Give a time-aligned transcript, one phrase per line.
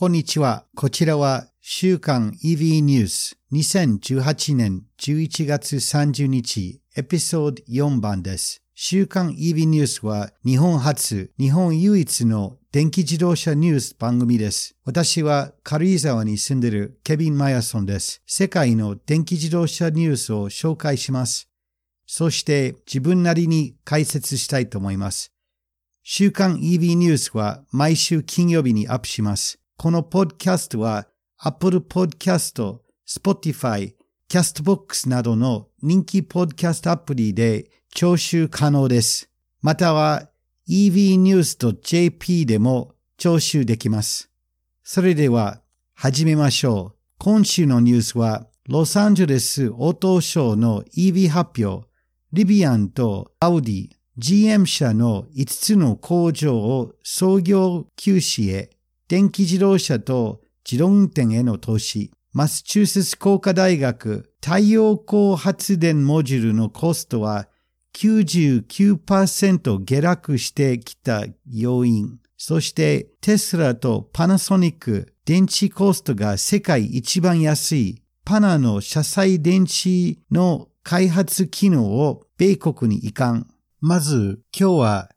[0.00, 0.64] こんにちは。
[0.74, 8.62] こちらは週刊 EV ニュース2018年11月30日エピソード4番です。
[8.74, 14.74] 週刊 EV ニュースは日本初、日本唯一の電気自動車ニュース番組です。
[14.86, 18.22] 私は軽井沢に住んでいるケビン・マヤソンです。
[18.26, 21.50] 世界の電気自動車ニュースを紹介します。
[22.06, 25.30] そして自分なりに解説したいと思います。
[26.02, 29.59] 週刊 EV ニュースは毎週金曜日にアップします。
[29.82, 31.08] このポッドキャストは
[31.38, 33.94] Apple Podcast、Spotify、
[34.28, 39.30] Castbox などの人気ポッドキャストアプリで聴取可能です。
[39.62, 40.28] または
[40.68, 44.30] evnews.jp でも聴取できます。
[44.82, 45.62] それでは
[45.94, 46.98] 始めましょう。
[47.16, 51.88] 今週のニュースはロサンゼルスオートショーの EV 発表、
[52.34, 53.88] リビアンとアウディ、
[54.18, 58.68] GM 社の5つの工場を創業休止へ
[59.10, 67.48] 電気自動車と自動運転への投資、マスチューセッツ工科大学太陽光発電モジュールのコストは
[67.96, 83.48] 99%下落してきた要因、そしてテスラとパナソニック電池コストが世界一番安いパナの車載電池の開発機能を米国に移管。
[83.80, 85.10] まず今日は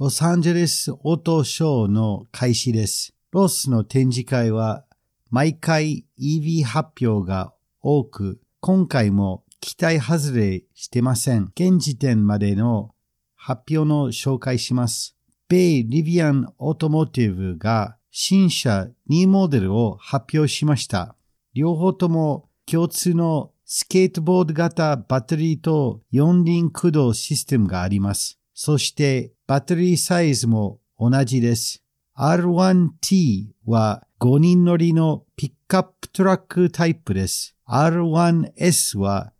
[0.00, 3.15] ロサンゼルスオートショーの開始です。
[3.36, 4.86] ロスの展示会は
[5.28, 11.52] 毎回 EV 発表が多く、今回も期待外れしてません。
[11.54, 12.94] 現時点までの
[13.34, 15.18] 発表の紹介します。
[15.48, 21.14] 米リビアンオートモーティブが新車2モデルを発表しました。
[21.52, 28.38] 両方とも共通のスケートボード型バッテリーと四輪駆動システムがあります。
[28.54, 31.82] そしてバッテリーサイズも同じです。
[32.18, 37.54] R1T は5人乗りのピックアップトラックタイプです。
[37.68, 39.34] R1S は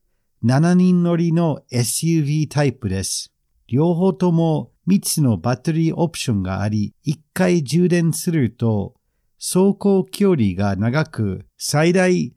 [0.44, 3.32] 7人乗りの SUV タイプです。
[3.66, 8.92] 両方とも3つのバッテリーオプションがあり、1回充電すると
[9.38, 12.34] 走行距離が長く最大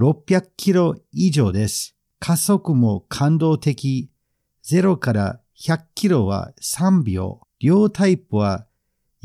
[0.00, 1.94] 600キロ以上です。
[2.18, 4.10] 加速も感動的。
[4.64, 7.40] 0から100キロは3秒。
[7.60, 8.66] 両タイプは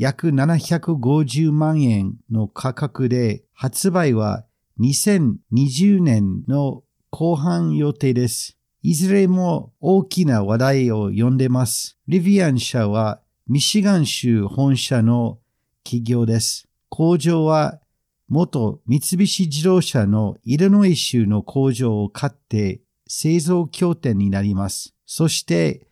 [0.02, 4.44] 約750万円の価格で発売は
[4.80, 8.58] 2020年の後半予定です。
[8.82, 11.98] いずれも大きな話題を呼んでます。
[12.08, 15.38] リビアン社はミシガン州本社の
[15.84, 16.66] 企業です。
[16.88, 17.78] 工場は
[18.26, 24.96] 元三菱自動車のイルノイ州の工場を買って製造拠点になります。
[25.06, 25.86] そして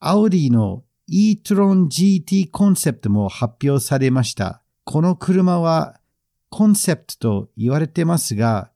[0.00, 4.62] アウディの e-tron GT コンセプトも発表されました。
[4.84, 6.00] この車は
[6.48, 8.70] コンセプトと言われてますが、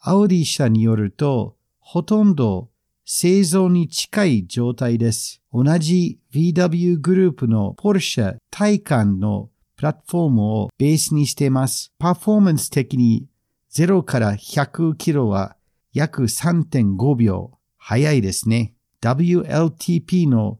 [0.00, 2.68] アウディ社によると、ほとんど
[3.04, 5.40] 製造に近い状態です。
[5.52, 11.92] 同じ VW グループのポルシェ体感のプラットフォームをベースにしています。
[11.98, 13.26] パフォーマンス的に
[13.72, 15.56] 0から100キロは
[15.92, 17.58] 約3.5秒。
[17.78, 18.74] 早いですね。
[19.00, 20.58] WLTP の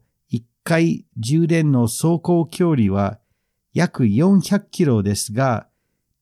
[0.63, 3.19] 回充電の走行距離は
[3.73, 5.67] 約400キロですが、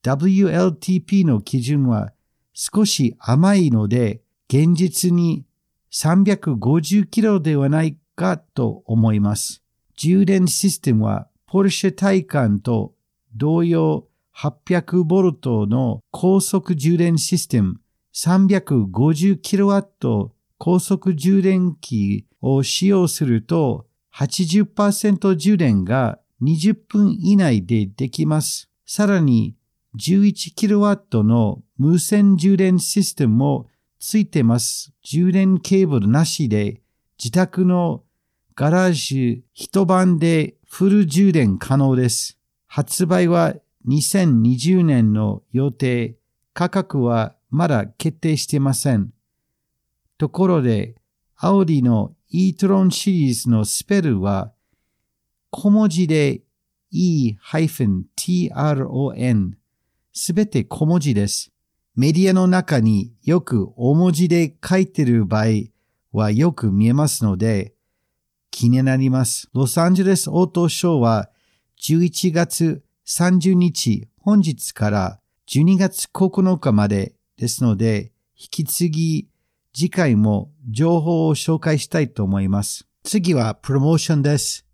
[0.03, 2.11] WLTP の基準は
[2.53, 5.45] 少し甘いので、現実に
[5.91, 9.61] 350キロではないかと思います。
[9.95, 12.93] 充電システムはポルシェ体感と
[13.35, 17.79] 同様800ボルトの高速充電システム
[18.13, 23.85] 350キロワット高速充電器を使用すると
[24.15, 28.69] 80%充電が20分以内でできます。
[28.85, 29.55] さらに
[29.97, 33.67] 11kW の無線充電システムも
[33.99, 34.93] ついてます。
[35.03, 36.81] 充電ケーブルなしで
[37.17, 38.03] 自宅の
[38.55, 42.37] ガラージュ一晩でフル充電可能です。
[42.67, 43.55] 発売は
[43.87, 46.15] 2020年の予定。
[46.53, 49.11] 価格はまだ決定していません。
[50.17, 50.95] ところで、
[51.37, 54.53] アオリのウディの e-tron シリーズのスペルは
[55.49, 56.41] 小文字で
[56.89, 58.03] e-tron
[60.13, 61.51] すべて小文字です。
[61.95, 65.45] メディアの中によく大文字で書いてる場合
[66.13, 67.73] はよく見えますので
[68.49, 69.49] 気になります。
[69.53, 71.29] ロサンゼルスオートショーは
[71.81, 75.19] 11月30日本日から
[75.49, 79.30] 12月9日までですので引き継ぎ
[79.73, 82.87] 次回も情報を紹介したいと思います。
[83.03, 84.65] 次はプロモーションです。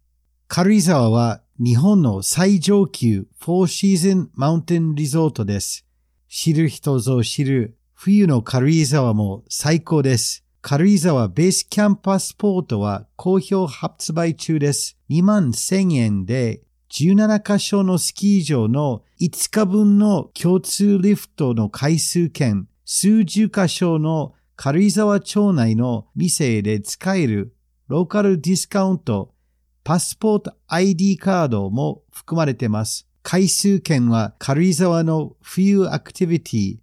[0.47, 5.85] 軽井沢は日本の最上級フォーシーズンマウンテンリゾートです。
[6.27, 10.43] 知る人ぞ知る冬の軽井沢も最高です。
[10.61, 14.97] 軽井沢ベースキャンパスポートは好評発売中です。
[15.11, 16.61] 2万1000円で
[16.91, 27.55] 17カ所のスキー場の5日分の共通リフトの回数券、数十カ所の軽井沢町内の店で使える
[27.87, 29.35] ローカルディスカウント、
[29.83, 33.07] パスポート ID カードも含まれています。
[33.21, 36.77] 回数券は軽井沢の冬アクティビティ、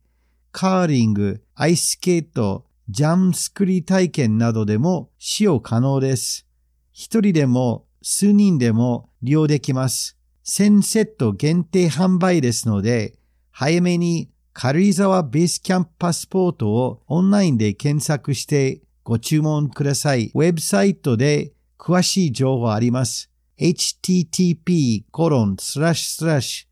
[0.53, 6.47] カーリング、アイススケート、ジャン作り体験などでも使用可能です。
[6.93, 10.17] 一人でも数人でも利用できます。
[10.47, 13.19] 1000セット限定販売ですので、
[13.50, 20.30] 早めに軽井沢ベースキャンプパスポートをオンラインで検索してご注文ください。
[20.32, 23.32] ウェブサイトで詳しい情報あります。
[23.58, 25.02] http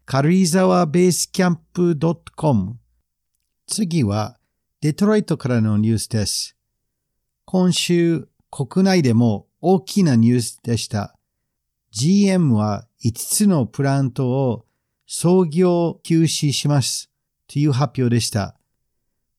[0.07, 1.99] 軽井沢ベースキャンプ
[2.37, 2.77] .com
[3.67, 4.39] 次は
[4.81, 6.57] デトロイトからのニュースです。
[7.45, 11.17] 今週国内でも大きなニュースでした。
[11.91, 14.67] GM は5つのプラントを
[15.05, 17.12] 創業休止します
[17.53, 18.57] という発表でした。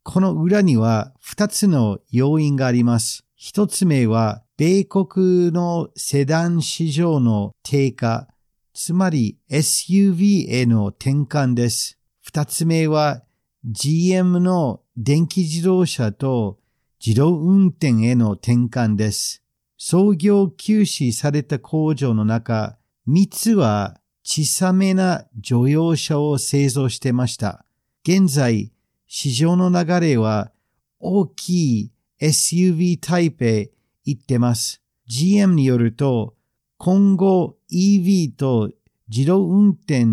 [0.03, 3.25] この裏には2つの要因があります。
[3.41, 8.27] 1つ目は米国のセダン市場の低下、
[8.75, 11.97] つまり SUV への転換です。
[12.31, 13.23] 2つ目は
[13.65, 16.59] GM の電気自動車と
[17.03, 19.41] 自動運転への転換です。
[19.75, 22.77] 創業休止された工場の中、
[23.07, 27.65] 3つは小さめな乗用車を製造してました。
[28.05, 28.73] 現在、
[29.07, 30.51] 市場の流れは
[30.99, 33.71] 大きい SUV タイプへ
[34.03, 34.81] 行ってます。
[35.07, 36.35] GM によると、
[36.77, 38.71] 今後 EV と
[39.07, 40.05] 自動運転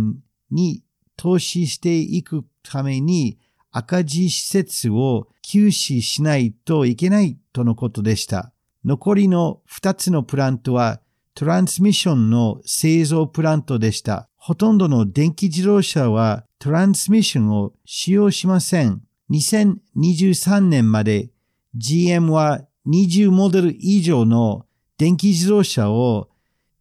[0.53, 0.85] に
[1.17, 3.39] 投資していくために
[3.73, 8.53] 赤字施設を休止しないといけないとのことでした。
[8.85, 11.01] 残りの2つのプラントは
[11.35, 14.29] トランスミッションの製造プラントでした。
[14.37, 19.01] ほとんどの電気自動車はトランスミッションを使用しません。
[19.31, 21.31] 2023年まで
[21.75, 24.67] GM は20モデル以上の
[24.99, 26.29] 電気自動車を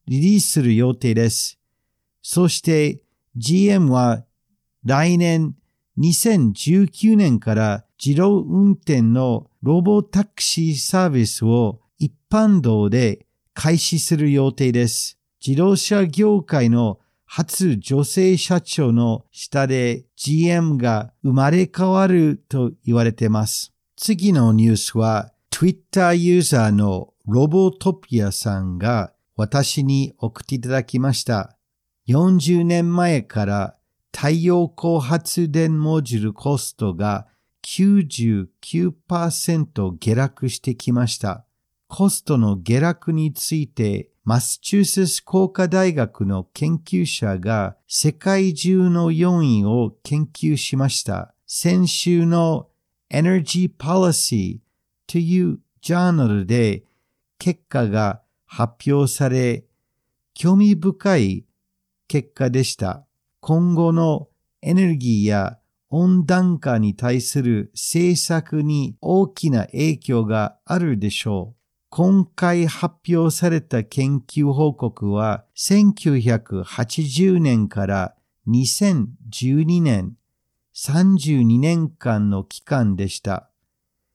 [0.05, 1.57] リリースする予定です。
[2.21, 3.01] そして
[3.37, 4.25] GM は
[4.83, 5.55] 来年
[5.97, 15.17] 2019年から自動運転のロボタクシーサービスを一般道で開始する予定です。
[15.45, 16.99] 自動車業界の
[17.31, 23.71] 初女性社長の下で GM が生まれ変わると言われています。
[23.95, 31.55] 次のニュースは Twitter ユーザーのロボトピアさんが私に送っていただきました。
[32.07, 33.75] 40年前から
[34.11, 37.27] 太陽光発電モジュールコストが
[37.63, 41.45] 99%下落してきました。
[41.87, 51.33] コストの下落について、マスチューセス工科大学の研究者が世界中の要因を研究しました。
[51.47, 52.67] 先週の
[53.11, 54.59] Energy Policy
[55.07, 56.83] というジャーナルで
[57.39, 59.65] 結果が発表され、
[60.33, 61.45] 興味深い
[62.07, 63.05] 結果でした。
[63.39, 64.27] 今後の
[64.61, 71.58] エネルギーや温暖化に対する政策に大きな影響があるでしょう。
[71.91, 78.15] 今回発表された研究報告は1980年から
[78.47, 80.15] 2012年
[80.75, 83.49] 32年間の期間でした。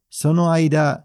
[0.09, 1.05] その間、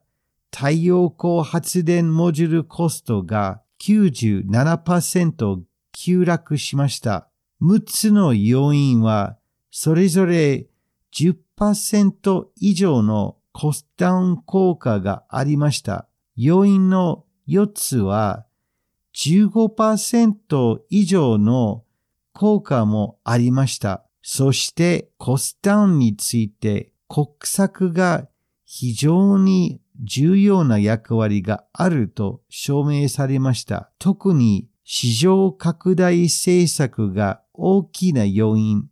[0.52, 5.62] 太陽光発電モジュールコストが97%
[5.92, 7.30] 急落しました。
[7.64, 9.38] 6つの要因は
[9.72, 10.68] それぞれ
[11.14, 16.09] 10%以上のコストダウン効果がありました。
[16.42, 18.46] 要因の4つは
[19.14, 21.84] 15%以上の
[22.32, 24.06] 効果もありました。
[24.22, 28.30] そしてコストダウンについて国策が
[28.64, 33.92] 非常に重要な役割があると証明されました。
[34.00, 38.88] 特に市場拡大政策が大きな要因。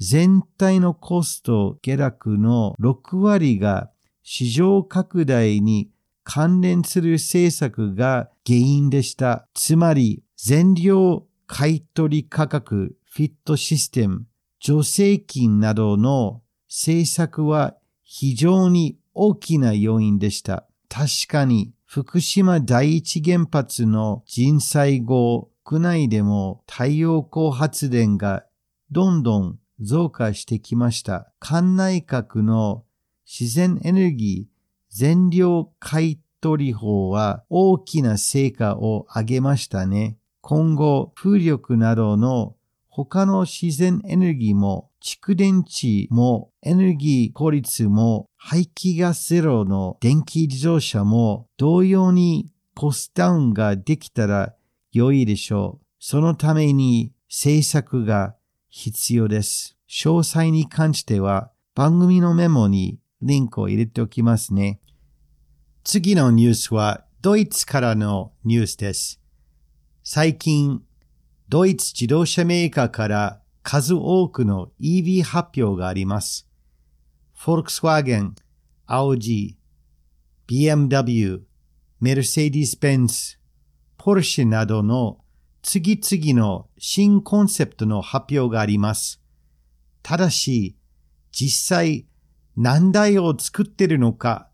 [0.00, 3.92] 全体のコスト下落の6割が
[4.24, 5.92] 市場拡大に
[6.24, 9.46] 関連する政策が原因でした。
[9.54, 14.26] つまり、全量買取価格、フィットシステム、
[14.60, 20.66] 助成金などの政策は非常に大きな要因でした。
[20.88, 28.44] 確かに、福島第一原発の人災後、国内でも太陽光発電が
[28.90, 31.32] どんどん増加してきました。
[31.38, 32.84] 管内閣の
[33.26, 34.51] 自然エネルギー
[34.94, 40.18] 全量買取法は大きな成果を上げましたね。
[40.42, 42.56] 今後、風力などの
[42.88, 54.54] 他の自然エネルギーも蓄電池もエネルギー効率も排気ガスゼロの電気自動車も同様にコスダウンができたら
[54.92, 55.86] 良いでしょう。
[56.00, 58.34] そのために政策が
[58.68, 59.78] 必要です。
[59.88, 64.80] 詳細に関しては番組のメモにリンクを入れておきますね。
[65.84, 69.20] 次のニュースはドイツからのニュースです。
[70.04, 70.80] 最近、
[71.48, 76.46] ドイツ自動車メーカーから数多くの EV 発表があります。
[77.36, 78.36] フォルクスワーゲン、
[78.86, 79.58] アオジ、
[80.46, 81.40] BMW、
[81.98, 83.38] メルセディス・ベンツ、
[83.98, 85.18] ポルシェなどの
[85.62, 89.20] 次々の新コンセプトの発表があります。
[90.04, 90.76] ただし、
[91.32, 92.06] 実際
[92.56, 94.48] 何台を作ってるのか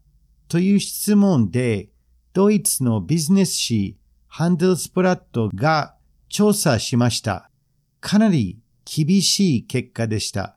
[0.48, 1.90] という質問で、
[2.32, 5.94] ドイツのビジネス誌ハンデルスプラットが
[6.28, 7.50] 調査しました。
[8.00, 10.56] かなり厳しい結果でした。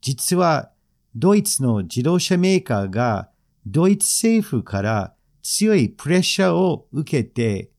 [0.00, 0.70] 実は、
[1.16, 3.28] ドイツの自動車メーカーが
[3.66, 7.70] ドイツ政府から強いプレッシャーを受けて、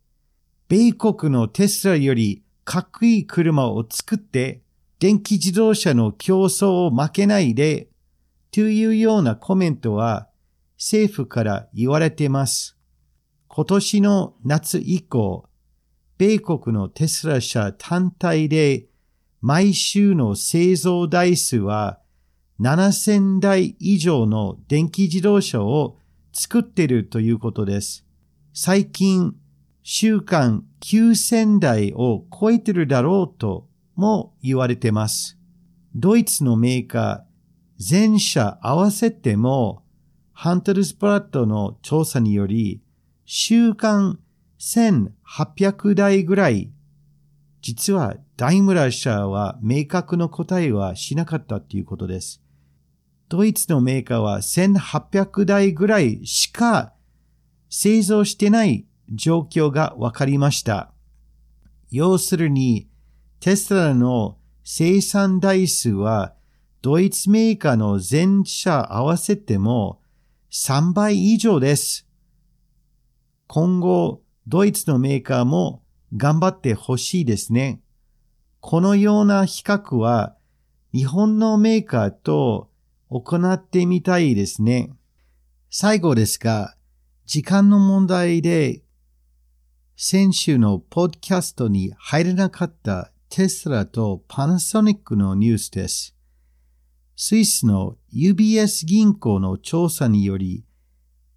[0.67, 4.61] 米国のテスラよりかっこいい車を作って、
[4.99, 7.89] 電気自動車の競争を負けないで、
[8.51, 10.27] というようなコメントは
[10.77, 12.77] 政府から言われています。
[13.47, 15.47] 今年の夏以降、
[16.17, 18.87] 米国のテスラ社単体で
[19.41, 21.99] 毎週の製造台数は
[22.59, 25.97] 7000台以上の電気自動車を
[26.33, 28.05] 作っているということです。
[28.53, 29.35] 最近、
[29.83, 35.37] 週間9000台を超えてるだろうとも言われています。
[35.95, 39.84] ドイツのメーカー全社合わせても
[40.37, 42.81] ハントルスプラットの調査により
[43.23, 44.19] 週間
[44.59, 46.73] 1800台ぐらい、
[47.61, 52.41] 実はダイムラー社は明確の答えはしなかったということです。
[53.29, 56.91] ドイツのメーカーは1800台ぐらいしか
[57.69, 60.91] 製造してない状況が分かりました。
[61.89, 62.89] 要するに、
[63.39, 66.33] テスラの生産台数は
[66.81, 70.01] ドイツメーカーの全社合わせても
[70.57, 72.07] 3倍以上です。
[73.45, 75.83] 今後、ドイツのメーカーも
[76.15, 77.81] 頑張ってほしいですね。
[78.61, 80.37] このような比較は
[80.93, 82.69] 日本のメーカーと
[83.09, 84.93] 行ってみたいですね。
[85.69, 86.77] 最後ですが、
[87.25, 88.81] 時間の問題で
[89.97, 96.14] 先週のポッドキャストに入れなかったテスラとパナソニックのニュースです。
[97.17, 100.65] スイスの UBS 銀行の調査により、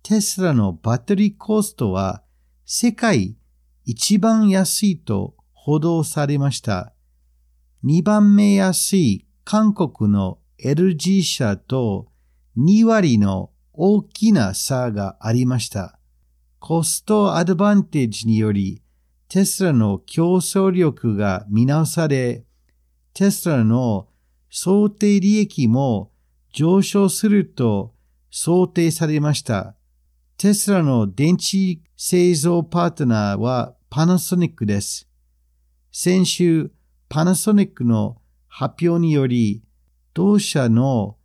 [0.02, 2.22] テスラのバッテリーコストは
[2.64, 3.36] 世界
[3.84, 6.94] 一番安いと報道されました。
[7.84, 12.08] 2番目安い韓国の LG 社と
[12.58, 16.00] 2割の大きな差がありました。
[16.58, 18.82] コストアドバンテージにより
[19.28, 22.44] テスラの競争力が見直され、
[23.14, 24.08] テスラの
[24.50, 26.10] 想定利益も
[26.52, 27.94] 上昇すると
[28.30, 29.74] 想定されました。
[30.36, 35.08] テスラの電池製造パートナーはパナソニックです。
[35.92, 36.70] 先週、
[37.08, 39.62] パナソニックの発表により、
[40.14, 41.16] 同社の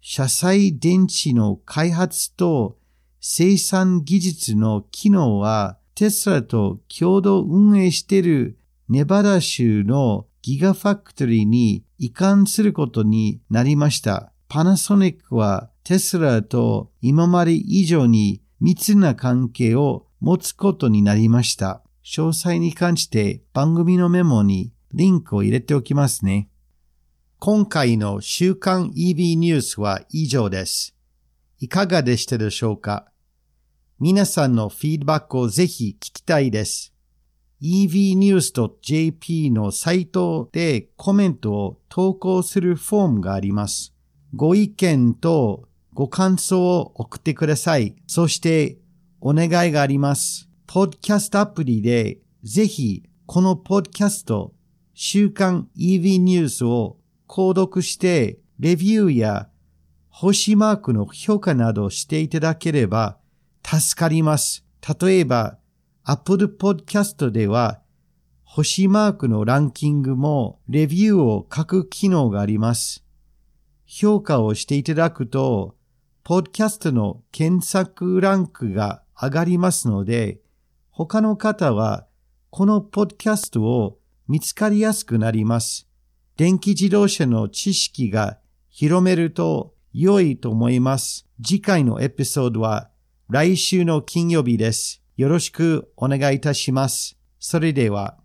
[0.00, 2.78] 車載電池の開発と
[3.20, 14.32] 生産技術の機能はテスラと共同運営しているネバダ州のギガファクトリーに移管することになりました。
[14.48, 21.82] パナソニックはテスラと今まで以上に密な関係を持つことになりました。
[22.04, 26.48] 詳細に関して番組のメモにリンクを入れておきますね。
[27.38, 30.94] 今回の週刊 EV ニュースは以上です。
[31.60, 33.06] いかがでしたでしょうか？
[34.00, 36.91] 皆さんのフィードバックをぜひ聞きたいです。
[37.62, 43.94] evnews.jp のサイトでコメントを投稿するフォームがあります。
[44.34, 47.94] ご意見とご感想を送ってください。
[48.06, 48.78] そして
[49.20, 50.48] お願いがあります。
[50.66, 54.52] ポッドキャストアプリでぜひこのポッドキャスト
[54.94, 56.96] 週刊 EV ニュースを
[57.28, 59.48] 購読してレビューや
[60.08, 63.18] 星マークの評価などしていただければ
[63.64, 64.64] 助かります。
[65.00, 65.58] 例えば
[66.04, 67.80] Apple Podcast では
[68.42, 73.04] 星マークのランキングもレビューを書く機能があります。
[73.86, 75.76] 評価をしていただくと、
[76.24, 80.40] ポッドキャストの検索ランクが上がりますので、
[80.90, 82.06] 他の方は
[82.50, 85.88] このポッドキャストを見つかりやすくなります。
[86.36, 88.38] 電気自動車の知識が
[88.70, 91.28] 広めると良いと思います。
[91.40, 92.90] 次回のエピソードは
[93.28, 95.01] 来週の金曜日です。
[95.22, 97.16] よろしくお願いいたします。
[97.38, 98.16] それでは。